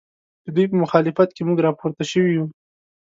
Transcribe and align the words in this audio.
ددوی 0.43 0.65
په 0.71 0.75
مخالفت 0.83 1.29
کې 1.35 1.41
موږ 1.47 1.57
راپورته 1.67 2.03
شوي 2.11 2.31
یو 2.35 2.45